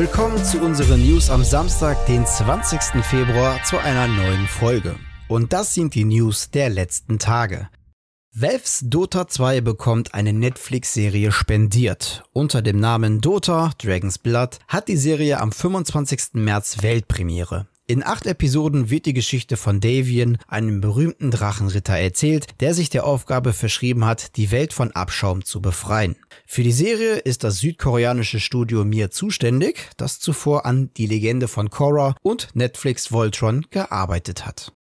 [0.00, 3.04] Willkommen zu unseren News am Samstag, den 20.
[3.04, 4.96] Februar, zu einer neuen Folge.
[5.28, 7.68] Und das sind die News der letzten Tage.
[8.32, 12.24] Valves Dota 2 bekommt eine Netflix-Serie spendiert.
[12.32, 16.32] Unter dem Namen Dota Dragon's Blood hat die Serie am 25.
[16.32, 17.66] März Weltpremiere.
[17.90, 23.04] In acht Episoden wird die Geschichte von Davian, einem berühmten Drachenritter, erzählt, der sich der
[23.04, 26.14] Aufgabe verschrieben hat, die Welt von Abschaum zu befreien.
[26.46, 31.68] Für die Serie ist das südkoreanische Studio Mir zuständig, das zuvor an Die Legende von
[31.68, 34.72] Korra und Netflix Voltron gearbeitet hat.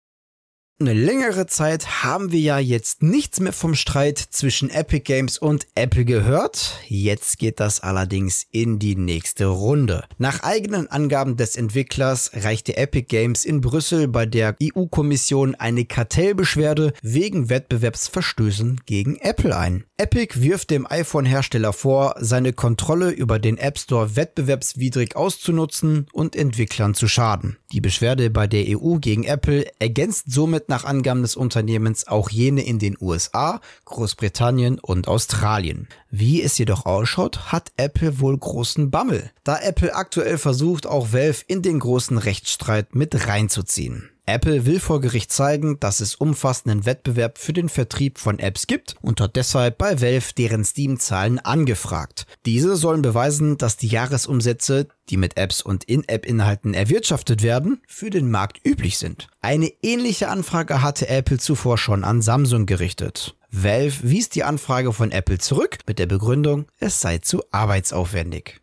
[0.80, 5.66] Eine längere Zeit haben wir ja jetzt nichts mehr vom Streit zwischen Epic Games und
[5.74, 6.78] Apple gehört.
[6.86, 10.04] Jetzt geht das allerdings in die nächste Runde.
[10.18, 16.92] Nach eigenen Angaben des Entwicklers reichte Epic Games in Brüssel bei der EU-Kommission eine Kartellbeschwerde
[17.02, 19.82] wegen Wettbewerbsverstößen gegen Apple ein.
[19.96, 26.94] Epic wirft dem iPhone-Hersteller vor, seine Kontrolle über den App Store wettbewerbswidrig auszunutzen und Entwicklern
[26.94, 27.56] zu schaden.
[27.70, 32.64] Die Beschwerde bei der EU gegen Apple ergänzt somit nach Angaben des Unternehmens auch jene
[32.64, 35.86] in den USA, Großbritannien und Australien.
[36.10, 41.44] Wie es jedoch ausschaut, hat Apple wohl großen Bammel, da Apple aktuell versucht, auch Valve
[41.46, 44.08] in den großen Rechtsstreit mit reinzuziehen.
[44.28, 48.94] Apple will vor Gericht zeigen, dass es umfassenden Wettbewerb für den Vertrieb von Apps gibt
[49.00, 52.26] und hat deshalb bei Valve deren Steam-Zahlen angefragt.
[52.44, 58.30] Diese sollen beweisen, dass die Jahresumsätze, die mit Apps und In-App-Inhalten erwirtschaftet werden, für den
[58.30, 59.28] Markt üblich sind.
[59.40, 63.34] Eine ähnliche Anfrage hatte Apple zuvor schon an Samsung gerichtet.
[63.50, 68.60] Valve wies die Anfrage von Apple zurück mit der Begründung, es sei zu arbeitsaufwendig.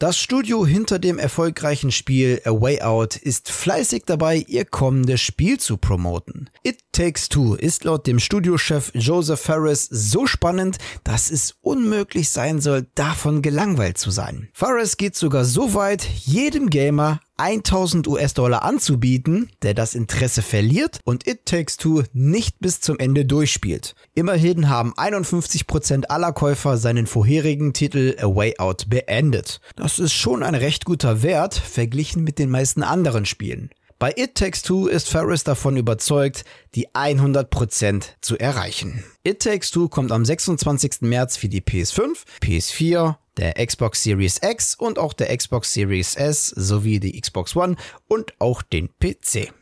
[0.00, 5.58] Das Studio hinter dem erfolgreichen Spiel A Way Out ist fleißig dabei, ihr kommendes Spiel
[5.58, 6.50] zu promoten.
[6.62, 12.60] It Takes Two ist laut dem Studiochef Joseph Ferris so spannend, dass es unmöglich sein
[12.60, 14.48] soll, davon gelangweilt zu sein.
[14.52, 21.26] Ferris geht sogar so weit, jedem Gamer 1000 US-Dollar anzubieten, der das Interesse verliert und
[21.26, 23.94] It Takes Two nicht bis zum Ende durchspielt.
[24.14, 29.60] Immerhin haben 51% aller Käufer seinen vorherigen Titel A Way Out beendet.
[29.76, 33.70] Das ist schon ein recht guter Wert verglichen mit den meisten anderen Spielen.
[34.00, 36.44] Bei It Takes Two ist Ferris davon überzeugt,
[36.76, 39.02] die 100% zu erreichen.
[39.24, 41.00] It Takes Two kommt am 26.
[41.00, 42.10] März für die PS5,
[42.40, 47.76] PS4, der Xbox Series X und auch der Xbox Series S sowie die Xbox One
[48.08, 49.52] und auch den PC.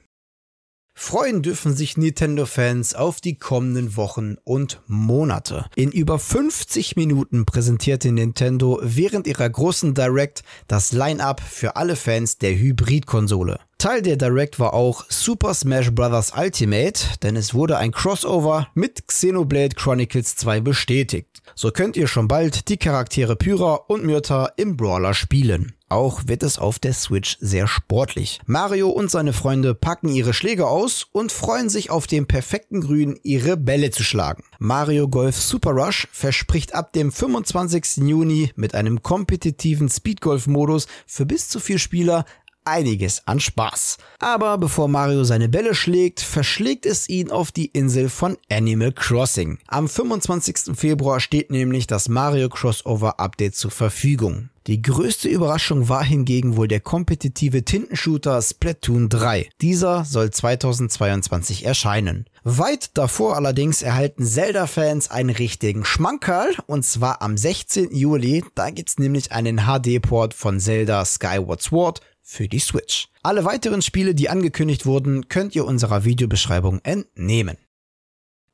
[0.98, 5.66] Freuen dürfen sich Nintendo-Fans auf die kommenden Wochen und Monate.
[5.76, 12.38] In über 50 Minuten präsentierte Nintendo während ihrer großen Direct das Line-up für alle Fans
[12.38, 13.60] der Hybrid-Konsole.
[13.78, 16.32] Teil der Direct war auch Super Smash Bros.
[16.34, 21.42] Ultimate, denn es wurde ein Crossover mit Xenoblade Chronicles 2 bestätigt.
[21.54, 25.74] So könnt ihr schon bald die Charaktere Pyra und Myrta im Brawler spielen.
[25.88, 28.40] Auch wird es auf der Switch sehr sportlich.
[28.46, 33.20] Mario und seine Freunde packen ihre Schläge aus und freuen sich auf dem perfekten Grün
[33.22, 34.42] ihre Bälle zu schlagen.
[34.58, 37.98] Mario Golf Super Rush verspricht ab dem 25.
[37.98, 42.24] Juni mit einem kompetitiven Speedgolf-Modus für bis zu vier Spieler
[42.66, 43.98] einiges an Spaß.
[44.18, 49.58] Aber bevor Mario seine Bälle schlägt, verschlägt es ihn auf die Insel von Animal Crossing.
[49.68, 50.76] Am 25.
[50.76, 54.50] Februar steht nämlich das Mario Crossover Update zur Verfügung.
[54.66, 59.48] Die größte Überraschung war hingegen wohl der kompetitive Tintenshooter Splatoon 3.
[59.60, 62.26] Dieser soll 2022 erscheinen.
[62.48, 67.92] Weit davor allerdings erhalten Zelda-Fans einen richtigen Schmankerl und zwar am 16.
[67.92, 68.44] Juli.
[68.54, 73.08] Da gibt's nämlich einen HD-Port von Zelda Skyward Sword für die Switch.
[73.24, 77.56] Alle weiteren Spiele, die angekündigt wurden, könnt ihr unserer Videobeschreibung entnehmen.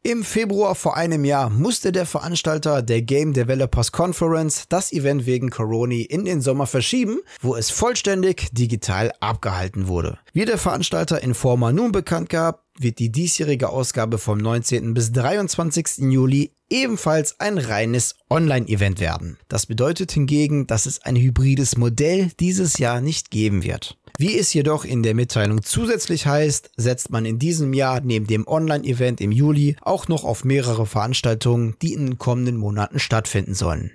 [0.04, 5.48] Im Februar vor einem Jahr musste der Veranstalter der Game Developers Conference das Event wegen
[5.50, 10.18] Corona in den Sommer verschieben, wo es vollständig digital abgehalten wurde.
[10.32, 14.94] Wie der Veranstalter Informa nun bekannt gab, wird die diesjährige Ausgabe vom 19.
[14.94, 16.10] bis 23.
[16.10, 19.38] Juli ebenfalls ein reines Online-Event werden.
[19.48, 23.98] Das bedeutet hingegen, dass es ein hybrides Modell dieses Jahr nicht geben wird.
[24.18, 28.46] Wie es jedoch in der Mitteilung zusätzlich heißt, setzt man in diesem Jahr neben dem
[28.46, 33.92] Online-Event im Juli auch noch auf mehrere Veranstaltungen, die in den kommenden Monaten stattfinden sollen.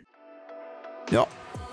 [1.11, 1.27] Ja,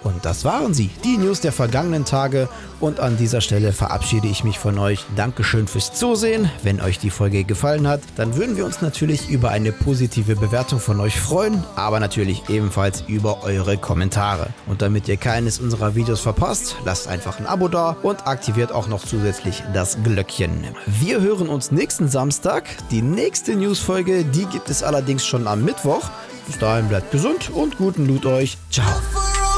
[0.05, 2.49] und das waren sie, die News der vergangenen Tage.
[2.81, 5.05] Und an dieser Stelle verabschiede ich mich von euch.
[5.17, 6.51] Dankeschön fürs Zusehen.
[6.63, 10.79] Wenn euch die Folge gefallen hat, dann würden wir uns natürlich über eine positive Bewertung
[10.79, 14.49] von euch freuen, aber natürlich ebenfalls über eure Kommentare.
[14.67, 18.89] Und damit ihr keines unserer Videos verpasst, lasst einfach ein Abo da und aktiviert auch
[18.89, 20.65] noch zusätzlich das Glöckchen.
[20.87, 22.65] Wir hören uns nächsten Samstag.
[22.91, 26.11] Die nächste Newsfolge, die gibt es allerdings schon am Mittwoch.
[26.47, 28.59] Bis dahin bleibt gesund und guten Loot euch.
[28.71, 28.93] Ciao.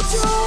[0.08, 0.45] joy.